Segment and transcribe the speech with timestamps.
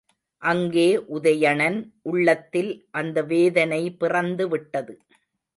[0.41, 1.77] அங்கே உதயணன்
[2.01, 4.95] உள்ளத்தில் அந்த வேதனை பிறந்துவிட்டது.